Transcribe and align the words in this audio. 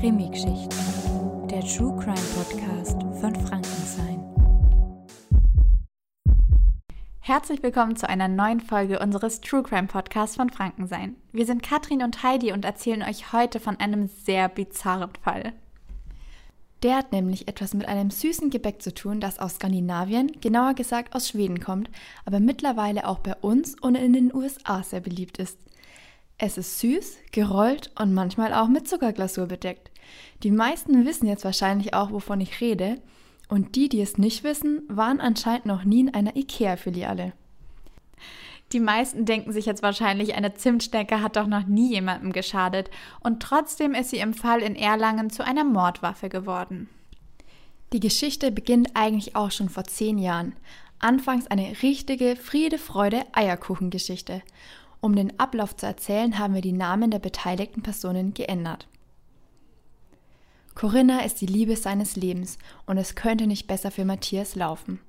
Krimi-Geschichten, 0.00 1.48
der 1.48 1.60
True 1.62 1.92
Crime 1.98 2.14
Podcast 2.36 3.02
von 3.20 3.34
Frankenstein. 3.34 4.22
Herzlich 7.18 7.64
willkommen 7.64 7.96
zu 7.96 8.08
einer 8.08 8.28
neuen 8.28 8.60
Folge 8.60 9.00
unseres 9.00 9.40
True 9.40 9.64
Crime 9.64 9.88
Podcasts 9.88 10.36
von 10.36 10.50
Frankensein. 10.50 11.16
Wir 11.32 11.46
sind 11.46 11.64
Katrin 11.64 12.04
und 12.04 12.22
Heidi 12.22 12.52
und 12.52 12.64
erzählen 12.64 13.02
euch 13.02 13.32
heute 13.32 13.58
von 13.58 13.80
einem 13.80 14.06
sehr 14.06 14.48
bizarren 14.48 15.10
Fall. 15.20 15.52
Der 16.84 16.94
hat 16.94 17.10
nämlich 17.10 17.48
etwas 17.48 17.74
mit 17.74 17.88
einem 17.88 18.12
süßen 18.12 18.50
Gebäck 18.50 18.80
zu 18.80 18.94
tun, 18.94 19.18
das 19.18 19.40
aus 19.40 19.56
Skandinavien, 19.56 20.30
genauer 20.40 20.74
gesagt 20.74 21.16
aus 21.16 21.28
Schweden 21.28 21.58
kommt, 21.58 21.90
aber 22.24 22.38
mittlerweile 22.38 23.08
auch 23.08 23.18
bei 23.18 23.34
uns 23.34 23.74
und 23.80 23.96
in 23.96 24.12
den 24.12 24.32
USA 24.32 24.84
sehr 24.84 25.00
beliebt 25.00 25.38
ist. 25.38 25.58
Es 26.38 26.56
ist 26.56 26.78
süß, 26.78 27.18
gerollt 27.32 27.90
und 27.98 28.14
manchmal 28.14 28.54
auch 28.54 28.68
mit 28.68 28.88
Zuckerglasur 28.88 29.46
bedeckt. 29.46 29.90
Die 30.44 30.52
meisten 30.52 31.04
wissen 31.04 31.26
jetzt 31.26 31.44
wahrscheinlich 31.44 31.94
auch, 31.94 32.12
wovon 32.12 32.40
ich 32.40 32.60
rede, 32.60 33.02
und 33.48 33.74
die, 33.74 33.88
die 33.88 34.00
es 34.00 34.18
nicht 34.18 34.44
wissen, 34.44 34.82
waren 34.88 35.20
anscheinend 35.20 35.66
noch 35.66 35.82
nie 35.82 35.98
in 36.00 36.14
einer 36.14 36.36
IKEA-Filiale. 36.36 37.32
Die 38.72 38.80
meisten 38.80 39.24
denken 39.24 39.52
sich 39.52 39.66
jetzt 39.66 39.82
wahrscheinlich, 39.82 40.34
eine 40.34 40.54
Zimtschnecke 40.54 41.22
hat 41.22 41.36
doch 41.36 41.46
noch 41.46 41.66
nie 41.66 41.90
jemandem 41.90 42.32
geschadet, 42.32 42.90
und 43.20 43.42
trotzdem 43.42 43.94
ist 43.94 44.10
sie 44.10 44.18
im 44.18 44.34
Fall 44.34 44.62
in 44.62 44.76
Erlangen 44.76 45.30
zu 45.30 45.44
einer 45.44 45.64
Mordwaffe 45.64 46.28
geworden. 46.28 46.88
Die 47.92 48.00
Geschichte 48.00 48.52
beginnt 48.52 48.90
eigentlich 48.94 49.34
auch 49.34 49.50
schon 49.50 49.70
vor 49.70 49.84
zehn 49.84 50.18
Jahren. 50.18 50.54
Anfangs 51.00 51.46
eine 51.46 51.72
richtige 51.82 52.36
Friede-Freude-Eierkuchengeschichte. 52.36 54.42
Um 55.00 55.14
den 55.14 55.38
Ablauf 55.38 55.76
zu 55.76 55.86
erzählen, 55.86 56.38
haben 56.38 56.54
wir 56.54 56.60
die 56.60 56.72
Namen 56.72 57.10
der 57.10 57.20
beteiligten 57.20 57.82
Personen 57.82 58.34
geändert. 58.34 58.88
Corinna 60.74 61.24
ist 61.24 61.40
die 61.40 61.46
Liebe 61.46 61.76
seines 61.76 62.16
Lebens 62.16 62.58
und 62.86 62.98
es 62.98 63.14
könnte 63.14 63.46
nicht 63.46 63.66
besser 63.66 63.90
für 63.90 64.04
Matthias 64.04 64.54
laufen. 64.54 65.00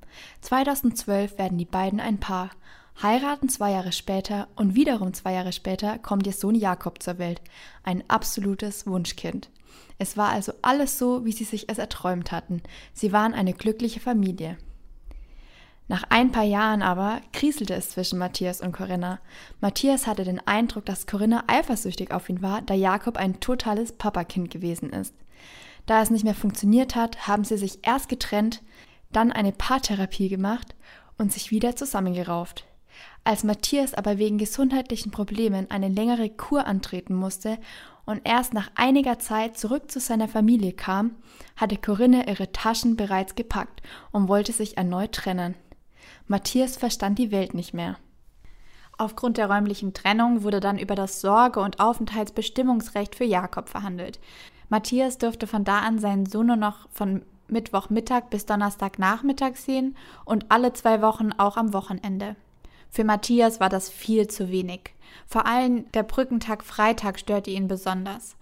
2012 0.41 1.37
werden 1.37 1.57
die 1.57 1.65
beiden 1.65 1.99
ein 1.99 2.19
Paar, 2.19 2.49
heiraten 3.01 3.49
zwei 3.49 3.71
Jahre 3.71 3.91
später 3.91 4.47
und 4.55 4.75
wiederum 4.75 5.13
zwei 5.13 5.33
Jahre 5.33 5.51
später 5.51 5.99
kommt 5.99 6.25
ihr 6.25 6.33
Sohn 6.33 6.55
Jakob 6.55 7.01
zur 7.01 7.19
Welt, 7.19 7.41
ein 7.83 8.03
absolutes 8.07 8.87
Wunschkind. 8.87 9.49
Es 9.99 10.17
war 10.17 10.29
also 10.29 10.53
alles 10.61 10.97
so, 10.97 11.25
wie 11.25 11.33
sie 11.33 11.43
sich 11.43 11.69
es 11.69 11.77
erträumt 11.77 12.31
hatten. 12.31 12.63
Sie 12.93 13.11
waren 13.11 13.33
eine 13.33 13.53
glückliche 13.53 13.99
Familie. 13.99 14.57
Nach 15.89 16.03
ein 16.09 16.31
paar 16.31 16.43
Jahren 16.43 16.83
aber 16.83 17.19
kriselte 17.33 17.73
es 17.73 17.89
zwischen 17.89 18.19
Matthias 18.19 18.61
und 18.61 18.73
Corinna. 18.73 19.19
Matthias 19.59 20.05
hatte 20.05 20.23
den 20.23 20.39
Eindruck, 20.47 20.85
dass 20.85 21.07
Corinna 21.07 21.43
eifersüchtig 21.47 22.11
auf 22.11 22.29
ihn 22.29 22.43
war, 22.43 22.61
da 22.61 22.75
Jakob 22.75 23.17
ein 23.17 23.39
totales 23.39 23.93
Papakind 23.93 24.51
gewesen 24.51 24.91
ist. 24.91 25.15
Da 25.87 26.03
es 26.03 26.11
nicht 26.11 26.23
mehr 26.23 26.35
funktioniert 26.35 26.95
hat, 26.95 27.27
haben 27.27 27.43
sie 27.43 27.57
sich 27.57 27.79
erst 27.81 28.07
getrennt, 28.07 28.61
dann 29.11 29.31
eine 29.31 29.51
Paartherapie 29.51 30.29
gemacht 30.29 30.75
und 31.17 31.33
sich 31.33 31.49
wieder 31.49 31.75
zusammengerauft. 31.75 32.67
Als 33.23 33.43
Matthias 33.43 33.95
aber 33.95 34.19
wegen 34.19 34.37
gesundheitlichen 34.37 35.09
Problemen 35.09 35.71
eine 35.71 35.87
längere 35.87 36.29
Kur 36.29 36.67
antreten 36.67 37.15
musste 37.15 37.57
und 38.05 38.21
erst 38.25 38.53
nach 38.53 38.69
einiger 38.75 39.17
Zeit 39.17 39.57
zurück 39.57 39.89
zu 39.89 39.99
seiner 39.99 40.27
Familie 40.27 40.73
kam, 40.73 41.15
hatte 41.55 41.77
Corinne 41.77 42.29
ihre 42.29 42.51
Taschen 42.51 42.95
bereits 42.95 43.33
gepackt 43.33 43.81
und 44.11 44.27
wollte 44.27 44.51
sich 44.51 44.77
erneut 44.77 45.13
trennen. 45.13 45.55
Matthias 46.27 46.77
verstand 46.77 47.19
die 47.19 47.31
Welt 47.31 47.53
nicht 47.53 47.73
mehr. 47.73 47.97
Aufgrund 48.97 49.37
der 49.37 49.49
räumlichen 49.49 49.93
Trennung 49.93 50.43
wurde 50.43 50.59
dann 50.59 50.77
über 50.77 50.95
das 50.95 51.21
Sorge- 51.21 51.61
und 51.61 51.79
Aufenthaltsbestimmungsrecht 51.79 53.15
für 53.15 53.23
Jakob 53.23 53.69
verhandelt. 53.69 54.19
Matthias 54.67 55.17
durfte 55.17 55.47
von 55.47 55.63
da 55.63 55.79
an 55.79 55.99
seinen 55.99 56.25
Sohn 56.25 56.47
nur 56.47 56.57
noch 56.57 56.89
von 56.91 57.23
Mittwochmittag 57.47 58.29
bis 58.29 58.45
Donnerstagnachmittag 58.45 59.55
sehen 59.55 59.95
und 60.25 60.45
alle 60.49 60.73
zwei 60.73 61.01
Wochen 61.01 61.31
auch 61.37 61.57
am 61.57 61.73
Wochenende. 61.73 62.35
Für 62.89 63.03
Matthias 63.03 63.59
war 63.59 63.69
das 63.69 63.89
viel 63.89 64.27
zu 64.27 64.49
wenig. 64.49 64.93
Vor 65.27 65.45
allem 65.45 65.91
der 65.93 66.03
Brückentag 66.03 66.63
Freitag 66.63 67.19
störte 67.19 67.51
ihn 67.51 67.67
besonders. 67.67 68.35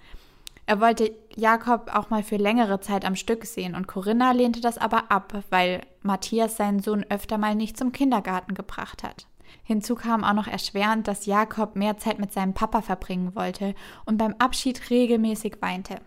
Er 0.67 0.81
wollte 0.81 1.15
Jakob 1.33 1.89
auch 1.95 2.09
mal 2.09 2.23
für 2.23 2.35
längere 2.35 2.81
Zeit 2.81 3.05
am 3.05 3.15
Stück 3.15 3.45
sehen 3.45 3.73
und 3.73 3.87
Corinna 3.87 4.33
lehnte 4.33 4.59
das 4.59 4.77
aber 4.77 5.09
ab, 5.09 5.33
weil 5.49 5.81
Matthias 6.01 6.57
seinen 6.57 6.81
Sohn 6.81 7.05
öfter 7.09 7.37
mal 7.37 7.55
nicht 7.55 7.77
zum 7.77 7.93
Kindergarten 7.93 8.53
gebracht 8.53 9.01
hat. 9.01 9.27
Hinzu 9.63 9.95
kam 9.95 10.25
auch 10.25 10.33
noch 10.33 10.47
erschwerend, 10.47 11.07
dass 11.07 11.25
Jakob 11.25 11.77
mehr 11.77 11.97
Zeit 11.97 12.19
mit 12.19 12.33
seinem 12.33 12.53
Papa 12.53 12.81
verbringen 12.81 13.33
wollte 13.33 13.75
und 14.03 14.17
beim 14.17 14.35
Abschied 14.39 14.89
regelmäßig 14.89 15.61
weinte. 15.61 16.01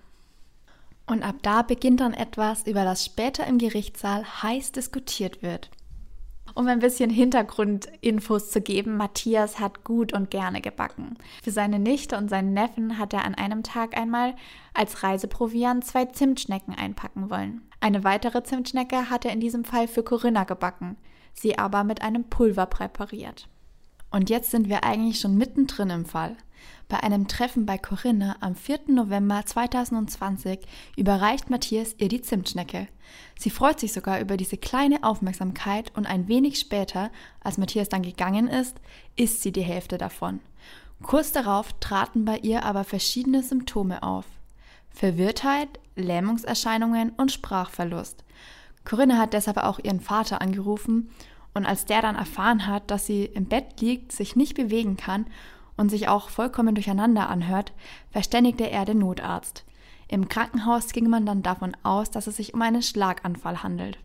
Und 1.06 1.22
ab 1.22 1.36
da 1.40 1.62
beginnt 1.62 2.00
dann 2.00 2.12
etwas, 2.12 2.66
über 2.66 2.84
das 2.84 3.02
später 3.02 3.46
im 3.46 3.56
Gerichtssaal 3.56 4.24
heiß 4.42 4.72
diskutiert 4.72 5.42
wird. 5.42 5.70
Um 6.54 6.66
ein 6.66 6.80
bisschen 6.80 7.10
Hintergrundinfos 7.10 8.50
zu 8.50 8.60
geben, 8.60 8.96
Matthias 8.96 9.60
hat 9.60 9.84
gut 9.84 10.12
und 10.12 10.30
gerne 10.30 10.60
gebacken. 10.60 11.16
Für 11.42 11.50
seine 11.50 11.78
Nichte 11.78 12.16
und 12.16 12.28
seinen 12.28 12.52
Neffen 12.52 12.98
hat 12.98 13.12
er 13.12 13.24
an 13.24 13.34
einem 13.34 13.62
Tag 13.62 13.96
einmal 13.96 14.34
als 14.74 15.02
Reiseproviant 15.02 15.84
zwei 15.84 16.06
Zimtschnecken 16.06 16.74
einpacken 16.74 17.30
wollen. 17.30 17.62
Eine 17.80 18.04
weitere 18.04 18.42
Zimtschnecke 18.42 19.10
hat 19.10 19.24
er 19.24 19.32
in 19.32 19.40
diesem 19.40 19.64
Fall 19.64 19.88
für 19.88 20.02
Corinna 20.02 20.44
gebacken, 20.44 20.96
sie 21.32 21.58
aber 21.58 21.84
mit 21.84 22.02
einem 22.02 22.24
Pulver 22.24 22.66
präpariert. 22.66 23.48
Und 24.10 24.30
jetzt 24.30 24.50
sind 24.50 24.68
wir 24.68 24.84
eigentlich 24.84 25.20
schon 25.20 25.36
mittendrin 25.36 25.90
im 25.90 26.04
Fall. 26.04 26.36
Bei 26.88 27.02
einem 27.04 27.28
Treffen 27.28 27.66
bei 27.66 27.78
Corinne 27.78 28.34
am 28.40 28.56
4. 28.56 28.80
November 28.88 29.46
2020 29.46 30.58
überreicht 30.96 31.48
Matthias 31.48 31.94
ihr 31.98 32.08
die 32.08 32.20
Zimtschnecke. 32.20 32.88
Sie 33.38 33.50
freut 33.50 33.78
sich 33.78 33.92
sogar 33.92 34.20
über 34.20 34.36
diese 34.36 34.56
kleine 34.56 35.04
Aufmerksamkeit 35.04 35.92
und 35.96 36.06
ein 36.06 36.26
wenig 36.26 36.58
später, 36.58 37.10
als 37.38 37.58
Matthias 37.58 37.88
dann 37.88 38.02
gegangen 38.02 38.48
ist, 38.48 38.76
isst 39.14 39.42
sie 39.42 39.52
die 39.52 39.62
Hälfte 39.62 39.98
davon. 39.98 40.40
Kurz 41.02 41.30
darauf 41.30 41.72
traten 41.78 42.24
bei 42.24 42.38
ihr 42.38 42.64
aber 42.64 42.82
verschiedene 42.82 43.44
Symptome 43.44 44.02
auf. 44.02 44.26
Verwirrtheit, 44.90 45.68
Lähmungserscheinungen 45.94 47.10
und 47.10 47.30
Sprachverlust. 47.30 48.24
Corinne 48.84 49.18
hat 49.18 49.32
deshalb 49.32 49.58
auch 49.58 49.78
ihren 49.78 50.00
Vater 50.00 50.40
angerufen 50.40 51.10
und 51.54 51.66
als 51.66 51.84
der 51.84 52.02
dann 52.02 52.16
erfahren 52.16 52.66
hat, 52.66 52.90
dass 52.90 53.06
sie 53.06 53.24
im 53.24 53.46
Bett 53.46 53.80
liegt, 53.80 54.12
sich 54.12 54.36
nicht 54.36 54.54
bewegen 54.54 54.96
kann 54.96 55.26
und 55.76 55.90
sich 55.90 56.08
auch 56.08 56.28
vollkommen 56.28 56.74
durcheinander 56.74 57.28
anhört, 57.28 57.72
verständigte 58.10 58.70
er 58.70 58.84
den 58.84 58.98
Notarzt. 58.98 59.64
Im 60.08 60.28
Krankenhaus 60.28 60.92
ging 60.92 61.08
man 61.08 61.24
dann 61.24 61.42
davon 61.42 61.76
aus, 61.82 62.10
dass 62.10 62.26
es 62.26 62.36
sich 62.36 62.54
um 62.54 62.62
einen 62.62 62.82
Schlaganfall 62.82 63.62
handelt. 63.62 63.98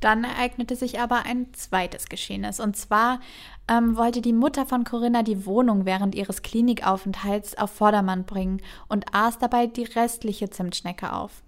Dann 0.00 0.24
ereignete 0.24 0.76
sich 0.76 1.00
aber 1.00 1.24
ein 1.24 1.46
zweites 1.54 2.10
Geschehnis. 2.10 2.60
Und 2.60 2.76
zwar 2.76 3.20
ähm, 3.68 3.96
wollte 3.96 4.20
die 4.20 4.34
Mutter 4.34 4.66
von 4.66 4.84
Corinna 4.84 5.22
die 5.22 5.46
Wohnung 5.46 5.86
während 5.86 6.14
ihres 6.14 6.42
Klinikaufenthalts 6.42 7.56
auf 7.56 7.70
Vordermann 7.70 8.26
bringen 8.26 8.60
und 8.88 9.06
aß 9.14 9.38
dabei 9.38 9.66
die 9.66 9.84
restliche 9.84 10.50
Zimtschnecke 10.50 11.14
auf. 11.14 11.42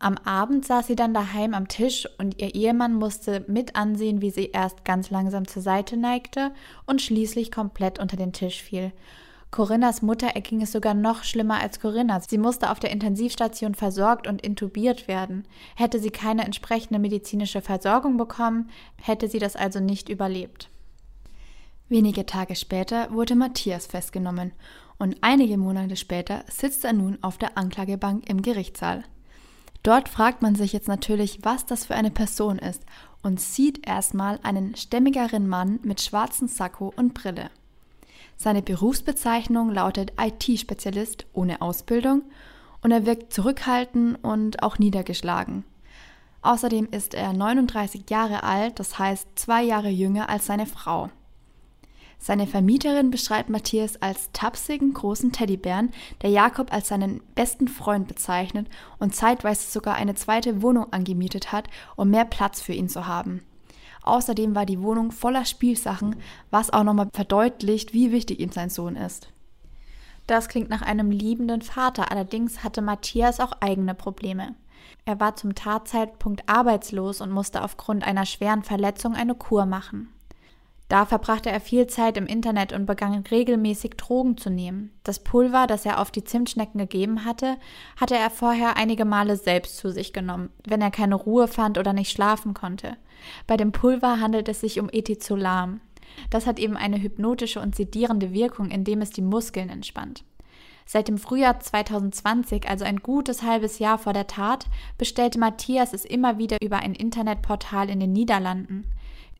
Am 0.00 0.16
Abend 0.18 0.64
saß 0.64 0.86
sie 0.86 0.94
dann 0.94 1.12
daheim 1.12 1.54
am 1.54 1.66
Tisch 1.66 2.08
und 2.18 2.40
ihr 2.40 2.54
Ehemann 2.54 2.94
musste 2.94 3.44
mit 3.48 3.74
ansehen, 3.74 4.20
wie 4.20 4.30
sie 4.30 4.50
erst 4.52 4.84
ganz 4.84 5.10
langsam 5.10 5.48
zur 5.48 5.62
Seite 5.62 5.96
neigte 5.96 6.52
und 6.86 7.02
schließlich 7.02 7.50
komplett 7.50 7.98
unter 7.98 8.16
den 8.16 8.32
Tisch 8.32 8.62
fiel. 8.62 8.92
Corinnas 9.50 10.02
Mutter 10.02 10.28
erging 10.28 10.60
es 10.60 10.72
sogar 10.72 10.94
noch 10.94 11.24
schlimmer 11.24 11.60
als 11.60 11.80
Corinna. 11.80 12.20
Sie 12.20 12.38
musste 12.38 12.70
auf 12.70 12.80
der 12.80 12.90
Intensivstation 12.90 13.74
versorgt 13.74 14.26
und 14.26 14.42
intubiert 14.42 15.08
werden. 15.08 15.48
Hätte 15.74 15.98
sie 15.98 16.10
keine 16.10 16.44
entsprechende 16.44 17.00
medizinische 17.00 17.62
Versorgung 17.62 18.18
bekommen, 18.18 18.68
hätte 19.00 19.26
sie 19.28 19.38
das 19.38 19.56
also 19.56 19.80
nicht 19.80 20.10
überlebt. 20.10 20.68
Wenige 21.88 22.26
Tage 22.26 22.54
später 22.54 23.10
wurde 23.10 23.34
Matthias 23.34 23.86
festgenommen 23.86 24.52
und 24.98 25.16
einige 25.22 25.56
Monate 25.56 25.96
später 25.96 26.44
sitzt 26.50 26.84
er 26.84 26.92
nun 26.92 27.18
auf 27.22 27.38
der 27.38 27.56
Anklagebank 27.56 28.28
im 28.28 28.42
Gerichtssaal. 28.42 29.04
Dort 29.88 30.10
fragt 30.10 30.42
man 30.42 30.54
sich 30.54 30.74
jetzt 30.74 30.86
natürlich, 30.86 31.38
was 31.44 31.64
das 31.64 31.86
für 31.86 31.94
eine 31.94 32.10
Person 32.10 32.58
ist 32.58 32.82
und 33.22 33.40
sieht 33.40 33.88
erstmal 33.88 34.38
einen 34.42 34.76
stämmigeren 34.76 35.48
Mann 35.48 35.80
mit 35.82 36.02
schwarzem 36.02 36.46
Sakko 36.46 36.92
und 36.94 37.14
Brille. 37.14 37.48
Seine 38.36 38.60
Berufsbezeichnung 38.60 39.70
lautet 39.72 40.12
IT-Spezialist 40.20 41.24
ohne 41.32 41.62
Ausbildung 41.62 42.20
und 42.82 42.90
er 42.90 43.06
wirkt 43.06 43.32
zurückhaltend 43.32 44.22
und 44.22 44.62
auch 44.62 44.78
niedergeschlagen. 44.78 45.64
Außerdem 46.42 46.88
ist 46.90 47.14
er 47.14 47.32
39 47.32 48.10
Jahre 48.10 48.42
alt, 48.42 48.78
das 48.78 48.98
heißt 48.98 49.26
zwei 49.36 49.62
Jahre 49.62 49.88
jünger 49.88 50.28
als 50.28 50.44
seine 50.44 50.66
Frau. 50.66 51.08
Seine 52.18 52.46
Vermieterin 52.46 53.10
beschreibt 53.10 53.48
Matthias 53.48 54.02
als 54.02 54.30
tapsigen 54.32 54.92
großen 54.92 55.32
Teddybären, 55.32 55.90
der 56.22 56.30
Jakob 56.30 56.72
als 56.72 56.88
seinen 56.88 57.20
besten 57.34 57.68
Freund 57.68 58.08
bezeichnet 58.08 58.66
und 58.98 59.14
zeitweise 59.14 59.70
sogar 59.70 59.94
eine 59.94 60.14
zweite 60.14 60.60
Wohnung 60.60 60.92
angemietet 60.92 61.52
hat, 61.52 61.68
um 61.96 62.10
mehr 62.10 62.24
Platz 62.24 62.60
für 62.60 62.72
ihn 62.72 62.88
zu 62.88 63.06
haben. 63.06 63.42
Außerdem 64.02 64.54
war 64.54 64.66
die 64.66 64.82
Wohnung 64.82 65.12
voller 65.12 65.44
Spielsachen, 65.44 66.16
was 66.50 66.72
auch 66.72 66.82
nochmal 66.82 67.08
verdeutlicht, 67.12 67.92
wie 67.92 68.10
wichtig 68.10 68.40
ihm 68.40 68.50
sein 68.50 68.70
Sohn 68.70 68.96
ist. 68.96 69.28
Das 70.26 70.48
klingt 70.48 70.68
nach 70.68 70.82
einem 70.82 71.10
liebenden 71.10 71.62
Vater, 71.62 72.10
allerdings 72.10 72.62
hatte 72.62 72.82
Matthias 72.82 73.40
auch 73.40 73.52
eigene 73.60 73.94
Probleme. 73.94 74.54
Er 75.04 75.20
war 75.20 75.36
zum 75.36 75.54
Tatzeitpunkt 75.54 76.42
arbeitslos 76.48 77.20
und 77.20 77.30
musste 77.30 77.62
aufgrund 77.62 78.04
einer 78.04 78.26
schweren 78.26 78.62
Verletzung 78.62 79.14
eine 79.14 79.34
Kur 79.34 79.64
machen. 79.64 80.12
Da 80.88 81.04
verbrachte 81.04 81.50
er 81.50 81.60
viel 81.60 81.86
Zeit 81.86 82.16
im 82.16 82.26
Internet 82.26 82.72
und 82.72 82.86
begann 82.86 83.12
regelmäßig 83.30 83.92
Drogen 83.98 84.38
zu 84.38 84.48
nehmen. 84.48 84.90
Das 85.04 85.22
Pulver, 85.22 85.66
das 85.66 85.84
er 85.84 86.00
auf 86.00 86.10
die 86.10 86.24
Zimtschnecken 86.24 86.78
gegeben 86.78 87.26
hatte, 87.26 87.58
hatte 88.00 88.16
er 88.16 88.30
vorher 88.30 88.78
einige 88.78 89.04
Male 89.04 89.36
selbst 89.36 89.76
zu 89.76 89.90
sich 89.90 90.14
genommen, 90.14 90.48
wenn 90.66 90.80
er 90.80 90.90
keine 90.90 91.14
Ruhe 91.14 91.46
fand 91.46 91.76
oder 91.76 91.92
nicht 91.92 92.10
schlafen 92.10 92.54
konnte. 92.54 92.96
Bei 93.46 93.58
dem 93.58 93.72
Pulver 93.72 94.20
handelt 94.20 94.48
es 94.48 94.60
sich 94.60 94.80
um 94.80 94.88
Ethizolam. 94.90 95.80
Das 96.30 96.46
hat 96.46 96.58
eben 96.58 96.76
eine 96.76 97.02
hypnotische 97.02 97.60
und 97.60 97.76
sedierende 97.76 98.32
Wirkung, 98.32 98.70
indem 98.70 99.02
es 99.02 99.10
die 99.10 99.22
Muskeln 99.22 99.68
entspannt. 99.68 100.24
Seit 100.86 101.08
dem 101.08 101.18
Frühjahr 101.18 101.60
2020, 101.60 102.66
also 102.66 102.86
ein 102.86 103.00
gutes 103.00 103.42
halbes 103.42 103.78
Jahr 103.78 103.98
vor 103.98 104.14
der 104.14 104.26
Tat, 104.26 104.64
bestellte 104.96 105.38
Matthias 105.38 105.92
es 105.92 106.06
immer 106.06 106.38
wieder 106.38 106.56
über 106.62 106.78
ein 106.78 106.94
Internetportal 106.94 107.90
in 107.90 108.00
den 108.00 108.14
Niederlanden. 108.14 108.86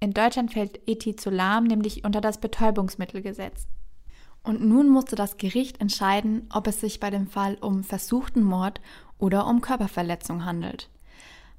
In 0.00 0.14
Deutschland 0.14 0.52
fällt 0.52 0.80
Ethizolam 0.88 1.64
nämlich 1.64 2.04
unter 2.04 2.20
das 2.20 2.38
Betäubungsmittelgesetz. 2.38 3.66
Und 4.44 4.64
nun 4.64 4.88
musste 4.88 5.16
das 5.16 5.36
Gericht 5.36 5.80
entscheiden, 5.80 6.48
ob 6.52 6.68
es 6.68 6.80
sich 6.80 7.00
bei 7.00 7.10
dem 7.10 7.26
Fall 7.26 7.56
um 7.60 7.82
versuchten 7.82 8.42
Mord 8.42 8.80
oder 9.18 9.46
um 9.46 9.60
Körperverletzung 9.60 10.44
handelt. 10.44 10.88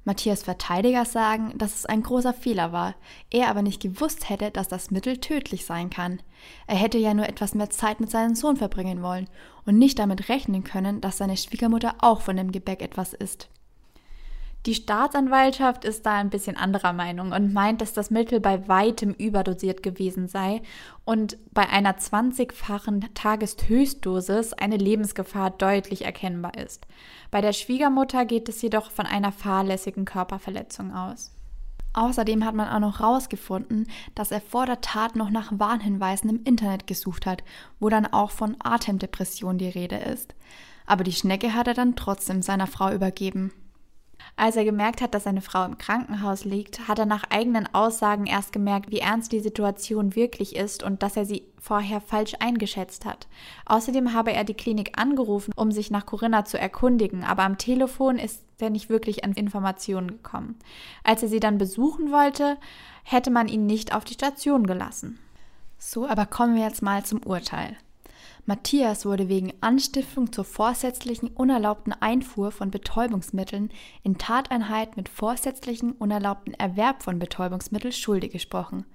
Matthias 0.04 0.42
Verteidiger 0.42 1.04
sagen, 1.04 1.52
dass 1.58 1.74
es 1.74 1.86
ein 1.86 2.02
großer 2.02 2.32
Fehler 2.32 2.72
war, 2.72 2.94
er 3.30 3.48
aber 3.48 3.60
nicht 3.60 3.82
gewusst 3.82 4.30
hätte, 4.30 4.50
dass 4.50 4.66
das 4.66 4.90
Mittel 4.90 5.18
tödlich 5.18 5.66
sein 5.66 5.90
kann. 5.90 6.22
Er 6.66 6.76
hätte 6.76 6.96
ja 6.96 7.12
nur 7.12 7.28
etwas 7.28 7.54
mehr 7.54 7.68
Zeit 7.68 8.00
mit 8.00 8.10
seinem 8.10 8.34
Sohn 8.34 8.56
verbringen 8.56 9.02
wollen 9.02 9.28
und 9.66 9.78
nicht 9.78 9.98
damit 9.98 10.30
rechnen 10.30 10.64
können, 10.64 11.02
dass 11.02 11.18
seine 11.18 11.36
Schwiegermutter 11.36 11.96
auch 11.98 12.22
von 12.22 12.38
dem 12.38 12.50
Gebäck 12.50 12.80
etwas 12.80 13.12
isst. 13.12 13.50
Die 14.66 14.74
Staatsanwaltschaft 14.74 15.86
ist 15.86 16.04
da 16.04 16.16
ein 16.16 16.28
bisschen 16.28 16.58
anderer 16.58 16.92
Meinung 16.92 17.32
und 17.32 17.54
meint, 17.54 17.80
dass 17.80 17.94
das 17.94 18.10
Mittel 18.10 18.40
bei 18.40 18.68
weitem 18.68 19.14
überdosiert 19.14 19.82
gewesen 19.82 20.28
sei 20.28 20.60
und 21.06 21.38
bei 21.54 21.66
einer 21.66 21.96
20-fachen 21.96 23.14
Tageshöchstdosis 23.14 24.52
eine 24.52 24.76
Lebensgefahr 24.76 25.50
deutlich 25.50 26.04
erkennbar 26.04 26.58
ist. 26.58 26.86
Bei 27.30 27.40
der 27.40 27.54
Schwiegermutter 27.54 28.26
geht 28.26 28.50
es 28.50 28.60
jedoch 28.60 28.90
von 28.90 29.06
einer 29.06 29.32
fahrlässigen 29.32 30.04
Körperverletzung 30.04 30.94
aus. 30.94 31.32
Außerdem 31.94 32.44
hat 32.44 32.54
man 32.54 32.68
auch 32.68 32.80
noch 32.80 33.00
herausgefunden, 33.00 33.88
dass 34.14 34.30
er 34.30 34.42
vor 34.42 34.66
der 34.66 34.82
Tat 34.82 35.16
noch 35.16 35.30
nach 35.30 35.52
Warnhinweisen 35.58 36.28
im 36.28 36.44
Internet 36.44 36.86
gesucht 36.86 37.24
hat, 37.24 37.42
wo 37.80 37.88
dann 37.88 38.06
auch 38.06 38.30
von 38.30 38.56
Atemdepression 38.60 39.56
die 39.56 39.70
Rede 39.70 39.96
ist. 39.96 40.34
Aber 40.84 41.02
die 41.02 41.12
Schnecke 41.12 41.54
hat 41.54 41.66
er 41.66 41.74
dann 41.74 41.96
trotzdem 41.96 42.42
seiner 42.42 42.66
Frau 42.66 42.92
übergeben. 42.92 43.52
Als 44.36 44.56
er 44.56 44.64
gemerkt 44.64 45.02
hat, 45.02 45.14
dass 45.14 45.24
seine 45.24 45.42
Frau 45.42 45.64
im 45.64 45.78
Krankenhaus 45.78 46.44
liegt, 46.44 46.88
hat 46.88 46.98
er 46.98 47.06
nach 47.06 47.24
eigenen 47.30 47.72
Aussagen 47.74 48.26
erst 48.26 48.52
gemerkt, 48.52 48.90
wie 48.90 49.00
ernst 49.00 49.32
die 49.32 49.40
Situation 49.40 50.14
wirklich 50.14 50.56
ist 50.56 50.82
und 50.82 51.02
dass 51.02 51.16
er 51.16 51.24
sie 51.24 51.44
vorher 51.60 52.00
falsch 52.00 52.34
eingeschätzt 52.40 53.04
hat. 53.04 53.28
Außerdem 53.66 54.14
habe 54.14 54.32
er 54.32 54.44
die 54.44 54.54
Klinik 54.54 54.98
angerufen, 54.98 55.52
um 55.56 55.72
sich 55.72 55.90
nach 55.90 56.06
Corinna 56.06 56.44
zu 56.44 56.58
erkundigen, 56.58 57.22
aber 57.22 57.42
am 57.42 57.58
Telefon 57.58 58.18
ist 58.18 58.42
er 58.58 58.70
nicht 58.70 58.88
wirklich 58.88 59.24
an 59.24 59.32
Informationen 59.32 60.08
gekommen. 60.08 60.58
Als 61.04 61.22
er 61.22 61.28
sie 61.28 61.40
dann 61.40 61.58
besuchen 61.58 62.10
wollte, 62.10 62.56
hätte 63.04 63.30
man 63.30 63.48
ihn 63.48 63.66
nicht 63.66 63.94
auf 63.94 64.04
die 64.04 64.14
Station 64.14 64.66
gelassen. 64.66 65.18
So, 65.78 66.06
aber 66.06 66.26
kommen 66.26 66.56
wir 66.56 66.64
jetzt 66.64 66.82
mal 66.82 67.04
zum 67.04 67.22
Urteil. 67.22 67.76
Matthias 68.46 69.04
wurde 69.04 69.28
wegen 69.28 69.52
Anstiftung 69.60 70.32
zur 70.32 70.44
vorsätzlichen 70.44 71.28
unerlaubten 71.28 71.92
Einfuhr 71.92 72.50
von 72.50 72.70
Betäubungsmitteln 72.70 73.70
in 74.02 74.18
Tateinheit 74.18 74.96
mit 74.96 75.08
vorsätzlichen 75.08 75.92
unerlaubten 75.92 76.54
Erwerb 76.54 77.02
von 77.02 77.18
Betäubungsmitteln 77.18 77.92
schuldig 77.92 78.32
gesprochen. 78.32 78.86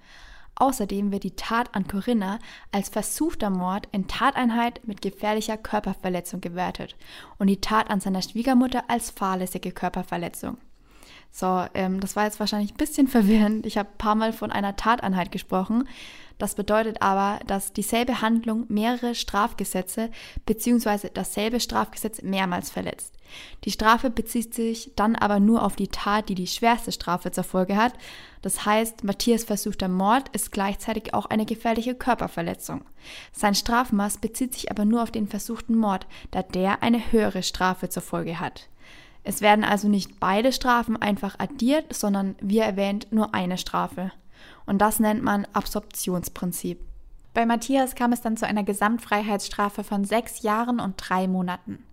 Außerdem 0.56 1.12
wird 1.12 1.24
die 1.24 1.36
Tat 1.36 1.76
an 1.76 1.88
Corinna 1.88 2.40
als 2.72 2.90
versuchter 2.90 3.50
Mord 3.50 3.88
in 3.92 4.08
Tateinheit 4.08 4.88
mit 4.88 5.02
gefährlicher 5.02 5.58
Körperverletzung 5.58 6.40
gewertet 6.40 6.96
und 7.38 7.48
die 7.48 7.60
Tat 7.60 7.90
an 7.90 8.00
seiner 8.00 8.22
Schwiegermutter 8.22 8.86
als 8.90 9.12
fahrlässige 9.12 9.72
Körperverletzung. 9.72 10.58
So, 11.38 11.66
ähm, 11.74 12.00
das 12.00 12.16
war 12.16 12.24
jetzt 12.24 12.40
wahrscheinlich 12.40 12.72
ein 12.72 12.78
bisschen 12.78 13.08
verwirrend. 13.10 13.66
Ich 13.66 13.78
habe 13.78 13.90
ein 13.90 13.98
paar 13.98 14.16
Mal 14.16 14.32
von 14.32 14.54
einer 14.54 14.78
Tateinheit 14.78 15.34
gesprochen. 15.34 15.86
Das 16.38 16.56
bedeutet 16.56 17.02
aber, 17.02 17.44
dass 17.46 17.74
dieselbe 17.74 18.22
Handlung 18.22 18.66
mehrere 18.70 19.16
Strafgesetze 19.16 20.12
bzw. 20.46 21.10
dasselbe 21.14 21.60
Strafgesetz 21.60 22.22
mehrmals 22.22 22.70
verletzt. 22.70 23.14
Die 23.66 23.72
Strafe 23.72 24.10
bezieht 24.10 24.54
sich 24.54 24.92
dann 24.96 25.18
aber 25.18 25.42
nur 25.42 25.64
auf 25.64 25.76
die 25.76 25.90
Tat, 25.90 26.30
die 26.30 26.36
die 26.36 26.48
schwerste 26.48 26.94
Strafe 26.94 27.32
zur 27.32 27.44
Folge 27.44 27.76
hat. 27.76 27.94
Das 28.42 28.66
heißt, 28.66 29.04
Matthias 29.04 29.44
versuchter 29.44 29.90
Mord 29.90 30.30
ist 30.30 30.54
gleichzeitig 30.54 31.14
auch 31.14 31.26
eine 31.26 31.46
gefährliche 31.46 31.96
Körperverletzung. 31.96 32.86
Sein 33.34 33.56
Strafmaß 33.56 34.20
bezieht 34.20 34.54
sich 34.54 34.72
aber 34.72 34.86
nur 34.86 35.04
auf 35.04 35.12
den 35.12 35.28
versuchten 35.28 35.76
Mord, 35.76 36.08
da 36.32 36.44
der 36.44 36.82
eine 36.82 37.12
höhere 37.12 37.44
Strafe 37.44 37.90
zur 37.90 38.04
Folge 38.04 38.40
hat. 38.40 38.70
Es 39.28 39.42
werden 39.42 39.66
also 39.66 39.88
nicht 39.88 40.20
beide 40.20 40.54
Strafen 40.54 41.02
einfach 41.02 41.40
addiert, 41.40 41.94
sondern 41.94 42.36
wie 42.42 42.60
erwähnt 42.60 43.08
nur 43.12 43.34
eine 43.34 43.58
Strafe. 43.58 44.12
Und 44.68 44.80
das 44.80 45.00
nennt 45.00 45.24
man 45.24 45.48
Absorptionsprinzip. 45.52 46.80
Bei 47.34 47.46
Matthias 47.48 47.96
kam 47.96 48.14
es 48.14 48.22
dann 48.22 48.38
zu 48.38 48.46
einer 48.46 48.64
Gesamtfreiheitsstrafe 48.64 49.84
von 49.84 50.06
sechs 50.06 50.44
Jahren 50.44 50.80
und 50.80 50.96
drei 50.98 51.28
Monaten. 51.28 51.84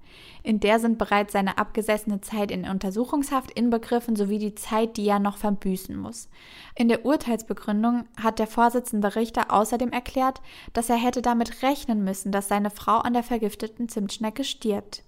In 0.43 0.61
der 0.61 0.79
sind 0.79 0.99
bereits 0.99 1.33
seine 1.33 1.57
abgesessene 1.57 2.21
Zeit 2.21 2.51
in 2.51 2.69
Untersuchungshaft 2.69 3.51
inbegriffen 3.53 4.15
sowie 4.15 4.39
die 4.39 4.55
Zeit, 4.55 4.99
die 4.99 5.09
er 5.09 5.19
noch 5.19 5.39
verbüßen 5.39 5.97
muss. 5.97 6.29
In 6.75 6.89
der 6.89 7.07
Urteilsbegründung 7.07 8.05
hat 8.21 8.41
der 8.41 8.47
Vorsitzende 8.47 9.17
Richter 9.17 9.51
außerdem 9.51 9.91
erklärt, 9.91 10.43
dass 10.75 10.91
er 10.91 10.97
hätte 10.97 11.23
damit 11.23 11.63
rechnen 11.63 12.05
müssen, 12.05 12.31
dass 12.31 12.49
seine 12.49 12.71
Frau 12.71 12.99
an 12.99 13.15
der 13.15 13.23
vergifteten 13.23 13.89
Zimtschnecke 13.89 14.45
stirbt. 14.45 15.03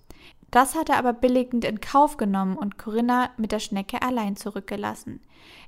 Das 0.54 0.76
hat 0.76 0.88
er 0.88 0.98
aber 0.98 1.12
billigend 1.12 1.64
in 1.64 1.80
Kauf 1.80 2.16
genommen 2.16 2.56
und 2.56 2.78
Corinna 2.78 3.30
mit 3.36 3.50
der 3.50 3.58
Schnecke 3.58 4.02
allein 4.02 4.36
zurückgelassen. 4.36 5.18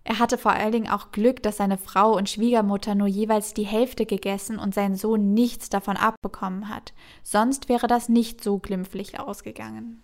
Er 0.05 0.21
hatte 0.21 0.39
vor 0.39 0.53
allen 0.53 0.71
Dingen 0.71 0.89
auch 0.89 1.11
Glück, 1.11 1.43
dass 1.43 1.57
seine 1.57 1.77
Frau 1.77 2.17
und 2.17 2.31
Schwiegermutter 2.31 2.95
nur 2.95 3.09
jeweils 3.09 3.53
die 3.53 3.67
Hälfte 3.67 4.07
gegessen 4.07 4.61
und 4.61 4.75
sein 4.75 4.95
Sohn 4.95 5.35
nichts 5.35 5.71
davon 5.71 5.97
abbekommen 5.97 6.69
hat. 6.69 6.93
Sonst 7.25 7.69
wäre 7.69 7.89
das 7.89 8.09
nicht 8.09 8.45
so 8.45 8.59
glimpflich 8.59 9.19
ausgegangen. 9.19 10.03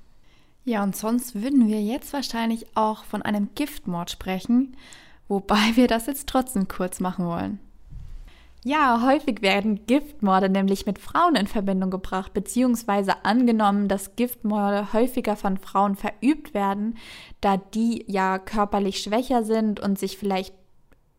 Ja, 0.65 0.83
und 0.83 0.97
sonst 0.97 1.41
würden 1.41 1.69
wir 1.69 1.81
jetzt 1.81 2.13
wahrscheinlich 2.13 2.77
auch 2.77 3.05
von 3.05 3.23
einem 3.23 3.51
Giftmord 3.55 4.11
sprechen, 4.11 4.77
wobei 5.29 5.77
wir 5.77 5.87
das 5.87 6.07
jetzt 6.07 6.29
trotzdem 6.29 6.67
kurz 6.67 6.99
machen 6.99 7.25
wollen. 7.25 7.61
Ja, 8.65 9.03
häufig 9.05 9.43
werden 9.43 9.87
Giftmorde 9.87 10.49
nämlich 10.49 10.87
mit 10.87 11.01
Frauen 11.01 11.35
in 11.35 11.49
Verbindung 11.49 11.91
gebracht, 11.91 12.33
beziehungsweise 12.33 13.25
angenommen, 13.25 13.89
dass 13.89 14.15
Giftmorde 14.15 14.93
häufiger 14.93 15.35
von 15.35 15.59
Frauen 15.59 15.97
verübt 15.97 16.55
werden, 16.55 16.97
da 17.41 17.57
die 17.57 18.05
ja 18.07 18.39
körperlich 18.39 18.99
schwächer 18.99 19.43
sind 19.43 19.81
und 19.81 19.99
sich 19.99 20.17
vielleicht 20.17 20.55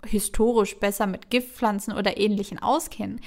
historisch 0.06 0.80
besser 0.80 1.06
mit 1.06 1.30
Giftpflanzen 1.30 1.94
oder 1.94 2.18
ähnlichen 2.18 2.60
auskennen. 2.60 3.20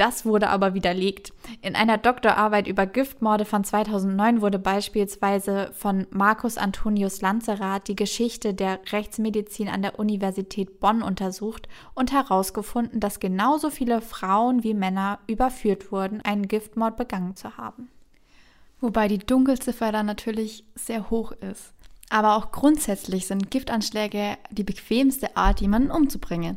Das 0.00 0.24
wurde 0.24 0.48
aber 0.48 0.72
widerlegt. 0.72 1.34
In 1.60 1.76
einer 1.76 1.98
Doktorarbeit 1.98 2.66
über 2.66 2.86
Giftmorde 2.86 3.44
von 3.44 3.64
2009 3.64 4.40
wurde 4.40 4.58
beispielsweise 4.58 5.72
von 5.74 6.06
Marcus 6.08 6.56
Antonius 6.56 7.20
Lanzerath 7.20 7.86
die 7.86 7.96
Geschichte 7.96 8.54
der 8.54 8.80
Rechtsmedizin 8.92 9.68
an 9.68 9.82
der 9.82 9.98
Universität 9.98 10.80
Bonn 10.80 11.02
untersucht 11.02 11.68
und 11.92 12.12
herausgefunden, 12.12 12.98
dass 12.98 13.20
genauso 13.20 13.68
viele 13.68 14.00
Frauen 14.00 14.64
wie 14.64 14.72
Männer 14.72 15.18
überführt 15.26 15.92
wurden, 15.92 16.22
einen 16.22 16.48
Giftmord 16.48 16.96
begangen 16.96 17.36
zu 17.36 17.58
haben. 17.58 17.90
Wobei 18.80 19.06
die 19.06 19.18
Dunkelziffer 19.18 19.92
dann 19.92 20.06
natürlich 20.06 20.64
sehr 20.76 21.10
hoch 21.10 21.32
ist. 21.32 21.74
Aber 22.08 22.36
auch 22.36 22.52
grundsätzlich 22.52 23.26
sind 23.26 23.50
Giftanschläge 23.50 24.38
die 24.50 24.64
bequemste 24.64 25.36
Art, 25.36 25.60
jemanden 25.60 25.90
umzubringen. 25.90 26.56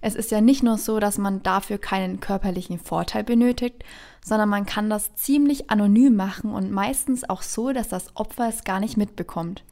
Es 0.00 0.14
ist 0.14 0.30
ja 0.30 0.40
nicht 0.40 0.62
nur 0.62 0.78
so, 0.78 0.98
dass 0.98 1.18
man 1.18 1.42
dafür 1.42 1.78
keinen 1.78 2.20
körperlichen 2.20 2.78
Vorteil 2.78 3.22
benötigt, 3.22 3.84
sondern 4.24 4.48
man 4.48 4.66
kann 4.66 4.88
das 4.88 5.14
ziemlich 5.14 5.70
anonym 5.70 6.16
machen 6.16 6.52
und 6.52 6.70
meistens 6.70 7.28
auch 7.28 7.42
so, 7.42 7.72
dass 7.72 7.88
das 7.88 8.16
Opfer 8.16 8.48
es 8.48 8.64
gar 8.64 8.80
nicht 8.80 8.96
mitbekommt. 8.96 9.64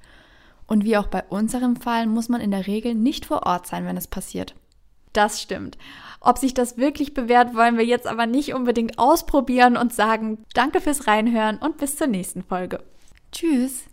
Und 0.67 0.85
wie 0.85 0.99
auch 0.99 1.07
bei 1.07 1.23
unserem 1.31 1.77
Fall 1.77 2.07
muss 2.07 2.29
man 2.29 2.43
in 2.43 2.51
der 2.51 2.67
Regel 2.67 2.95
nicht 2.95 3.25
vor 3.25 3.47
Ort 3.47 3.67
sein, 3.67 3.87
wenn 3.87 3.97
es 3.97 4.07
passiert. 4.07 4.55
Das 5.15 5.41
stimmt. 5.41 5.79
Ob 6.21 6.37
sich 6.37 6.53
das 6.53 6.77
wirklich 6.77 7.15
bewährt, 7.15 7.55
wollen 7.55 7.79
wir 7.79 7.87
jetzt 7.87 8.07
aber 8.07 8.27
nicht 8.27 8.53
unbedingt 8.53 8.99
ausprobieren 8.99 9.79
und 9.79 9.95
sagen, 9.95 10.45
danke 10.53 10.81
fürs 10.81 11.07
Reinhören 11.07 11.57
und 11.57 11.79
bis 11.79 11.97
zur 11.97 12.07
nächsten 12.07 12.43
Folge. 12.43 12.85
Tschüss. 13.33 13.88